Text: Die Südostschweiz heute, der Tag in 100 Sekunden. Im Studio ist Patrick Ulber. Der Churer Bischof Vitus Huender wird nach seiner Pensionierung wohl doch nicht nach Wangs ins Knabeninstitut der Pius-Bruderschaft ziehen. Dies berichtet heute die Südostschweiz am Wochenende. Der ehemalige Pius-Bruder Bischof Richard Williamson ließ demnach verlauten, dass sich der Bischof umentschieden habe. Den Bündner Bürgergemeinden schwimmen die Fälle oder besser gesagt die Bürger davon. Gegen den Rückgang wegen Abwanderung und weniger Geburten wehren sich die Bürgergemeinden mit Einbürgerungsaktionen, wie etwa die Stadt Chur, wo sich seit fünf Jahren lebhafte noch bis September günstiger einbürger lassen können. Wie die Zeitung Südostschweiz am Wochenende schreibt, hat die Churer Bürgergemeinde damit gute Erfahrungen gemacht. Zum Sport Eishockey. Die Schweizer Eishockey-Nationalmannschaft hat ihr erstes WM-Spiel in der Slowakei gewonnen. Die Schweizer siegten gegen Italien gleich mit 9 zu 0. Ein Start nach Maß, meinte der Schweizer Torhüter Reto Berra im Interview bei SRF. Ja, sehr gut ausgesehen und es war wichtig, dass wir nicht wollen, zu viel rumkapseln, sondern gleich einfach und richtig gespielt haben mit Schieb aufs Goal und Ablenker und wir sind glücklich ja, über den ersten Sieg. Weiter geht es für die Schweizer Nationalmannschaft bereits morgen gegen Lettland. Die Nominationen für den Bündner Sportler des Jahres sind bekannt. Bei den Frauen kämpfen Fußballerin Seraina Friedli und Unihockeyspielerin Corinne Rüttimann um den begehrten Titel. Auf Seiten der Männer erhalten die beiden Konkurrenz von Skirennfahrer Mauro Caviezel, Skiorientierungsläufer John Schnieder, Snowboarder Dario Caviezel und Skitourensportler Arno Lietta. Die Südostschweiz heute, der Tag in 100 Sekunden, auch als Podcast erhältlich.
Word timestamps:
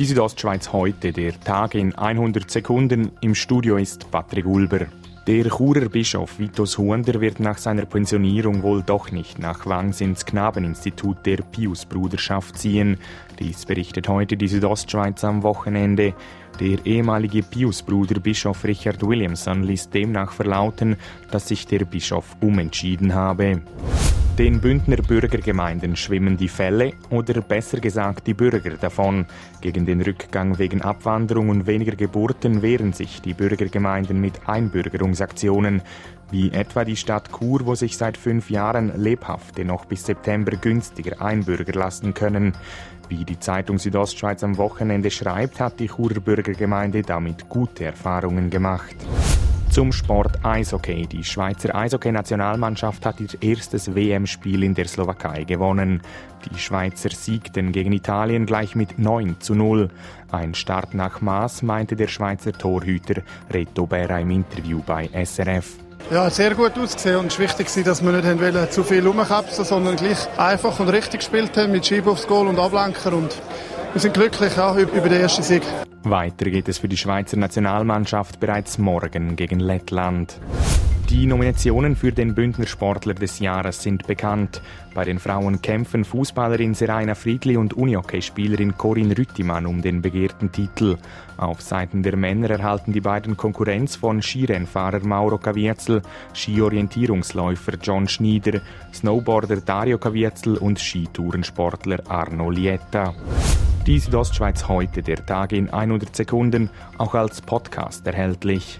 Die 0.00 0.06
Südostschweiz 0.06 0.72
heute, 0.72 1.12
der 1.12 1.38
Tag 1.38 1.74
in 1.74 1.94
100 1.94 2.50
Sekunden. 2.50 3.12
Im 3.20 3.34
Studio 3.34 3.76
ist 3.76 4.10
Patrick 4.10 4.46
Ulber. 4.46 4.86
Der 5.26 5.44
Churer 5.50 5.90
Bischof 5.90 6.38
Vitus 6.38 6.78
Huender 6.78 7.20
wird 7.20 7.38
nach 7.38 7.58
seiner 7.58 7.84
Pensionierung 7.84 8.62
wohl 8.62 8.82
doch 8.82 9.12
nicht 9.12 9.38
nach 9.38 9.66
Wangs 9.66 10.00
ins 10.00 10.24
Knabeninstitut 10.24 11.18
der 11.26 11.42
Pius-Bruderschaft 11.42 12.56
ziehen. 12.56 12.96
Dies 13.38 13.66
berichtet 13.66 14.08
heute 14.08 14.38
die 14.38 14.48
Südostschweiz 14.48 15.22
am 15.22 15.42
Wochenende. 15.42 16.14
Der 16.60 16.78
ehemalige 16.86 17.42
Pius-Bruder 17.42 18.20
Bischof 18.20 18.64
Richard 18.64 19.06
Williamson 19.06 19.64
ließ 19.64 19.90
demnach 19.90 20.32
verlauten, 20.32 20.96
dass 21.30 21.48
sich 21.48 21.66
der 21.66 21.84
Bischof 21.84 22.24
umentschieden 22.40 23.14
habe. 23.14 23.60
Den 24.38 24.60
Bündner 24.60 24.96
Bürgergemeinden 24.96 25.96
schwimmen 25.96 26.36
die 26.36 26.48
Fälle 26.48 26.94
oder 27.10 27.42
besser 27.42 27.78
gesagt 27.78 28.26
die 28.26 28.32
Bürger 28.32 28.70
davon. 28.70 29.26
Gegen 29.60 29.84
den 29.84 30.00
Rückgang 30.00 30.58
wegen 30.58 30.80
Abwanderung 30.80 31.50
und 31.50 31.66
weniger 31.66 31.94
Geburten 31.94 32.62
wehren 32.62 32.94
sich 32.94 33.20
die 33.20 33.34
Bürgergemeinden 33.34 34.18
mit 34.18 34.48
Einbürgerungsaktionen, 34.48 35.82
wie 36.30 36.50
etwa 36.52 36.84
die 36.84 36.96
Stadt 36.96 37.30
Chur, 37.32 37.66
wo 37.66 37.74
sich 37.74 37.98
seit 37.98 38.16
fünf 38.16 38.50
Jahren 38.50 38.92
lebhafte 38.96 39.64
noch 39.64 39.84
bis 39.84 40.06
September 40.06 40.52
günstiger 40.52 41.20
einbürger 41.20 41.74
lassen 41.74 42.14
können. 42.14 42.54
Wie 43.08 43.24
die 43.24 43.40
Zeitung 43.40 43.78
Südostschweiz 43.78 44.44
am 44.44 44.56
Wochenende 44.56 45.10
schreibt, 45.10 45.60
hat 45.60 45.80
die 45.80 45.88
Churer 45.88 46.20
Bürgergemeinde 46.20 47.02
damit 47.02 47.48
gute 47.48 47.84
Erfahrungen 47.84 48.48
gemacht. 48.48 48.96
Zum 49.70 49.92
Sport 49.92 50.44
Eishockey. 50.44 51.06
Die 51.06 51.22
Schweizer 51.22 51.72
Eishockey-Nationalmannschaft 51.72 53.06
hat 53.06 53.20
ihr 53.20 53.28
erstes 53.40 53.94
WM-Spiel 53.94 54.64
in 54.64 54.74
der 54.74 54.88
Slowakei 54.88 55.44
gewonnen. 55.44 56.02
Die 56.50 56.58
Schweizer 56.58 57.10
siegten 57.10 57.70
gegen 57.70 57.92
Italien 57.92 58.46
gleich 58.46 58.74
mit 58.74 58.98
9 58.98 59.36
zu 59.38 59.54
0. 59.54 59.88
Ein 60.32 60.54
Start 60.54 60.94
nach 60.94 61.20
Maß, 61.20 61.62
meinte 61.62 61.94
der 61.94 62.08
Schweizer 62.08 62.52
Torhüter 62.52 63.22
Reto 63.52 63.86
Berra 63.86 64.18
im 64.18 64.32
Interview 64.32 64.82
bei 64.84 65.08
SRF. 65.24 65.76
Ja, 66.10 66.28
sehr 66.30 66.56
gut 66.56 66.76
ausgesehen 66.76 67.20
und 67.20 67.26
es 67.26 67.38
war 67.38 67.44
wichtig, 67.44 67.84
dass 67.84 68.04
wir 68.04 68.10
nicht 68.10 68.40
wollen, 68.40 68.70
zu 68.72 68.82
viel 68.82 69.06
rumkapseln, 69.06 69.64
sondern 69.64 69.94
gleich 69.94 70.18
einfach 70.36 70.80
und 70.80 70.88
richtig 70.88 71.20
gespielt 71.20 71.56
haben 71.56 71.70
mit 71.70 71.86
Schieb 71.86 72.08
aufs 72.08 72.26
Goal 72.26 72.48
und 72.48 72.58
Ablenker 72.58 73.12
und 73.12 73.40
wir 73.92 74.00
sind 74.00 74.14
glücklich 74.14 74.56
ja, 74.56 74.76
über 74.76 75.08
den 75.08 75.20
ersten 75.20 75.44
Sieg. 75.44 75.62
Weiter 76.02 76.50
geht 76.50 76.68
es 76.68 76.78
für 76.78 76.88
die 76.88 76.96
Schweizer 76.96 77.36
Nationalmannschaft 77.36 78.40
bereits 78.40 78.78
morgen 78.78 79.36
gegen 79.36 79.60
Lettland. 79.60 80.38
Die 81.10 81.26
Nominationen 81.26 81.96
für 81.96 82.12
den 82.12 82.36
Bündner 82.36 82.68
Sportler 82.68 83.14
des 83.14 83.40
Jahres 83.40 83.82
sind 83.82 84.06
bekannt. 84.06 84.62
Bei 84.94 85.04
den 85.04 85.18
Frauen 85.18 85.60
kämpfen 85.60 86.04
Fußballerin 86.04 86.74
Seraina 86.74 87.16
Friedli 87.16 87.56
und 87.56 87.74
Unihockeyspielerin 87.74 88.76
Corinne 88.76 89.18
Rüttimann 89.18 89.66
um 89.66 89.82
den 89.82 90.02
begehrten 90.02 90.52
Titel. 90.52 90.98
Auf 91.36 91.62
Seiten 91.62 92.04
der 92.04 92.16
Männer 92.16 92.50
erhalten 92.50 92.92
die 92.92 93.00
beiden 93.00 93.36
Konkurrenz 93.36 93.96
von 93.96 94.22
Skirennfahrer 94.22 95.04
Mauro 95.04 95.38
Caviezel, 95.38 96.00
Skiorientierungsläufer 96.32 97.72
John 97.82 98.06
Schnieder, 98.06 98.60
Snowboarder 98.94 99.56
Dario 99.62 99.98
Caviezel 99.98 100.58
und 100.58 100.78
Skitourensportler 100.78 102.08
Arno 102.08 102.50
Lietta. 102.50 103.14
Die 103.84 103.98
Südostschweiz 103.98 104.68
heute, 104.68 105.02
der 105.02 105.26
Tag 105.26 105.50
in 105.50 105.70
100 105.70 106.14
Sekunden, 106.14 106.70
auch 106.98 107.14
als 107.14 107.40
Podcast 107.40 108.06
erhältlich. 108.06 108.78